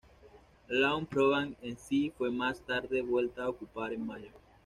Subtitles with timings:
[0.67, 4.31] Luang Prabang en sí fue más tarde vuelta a ocupar en mayo.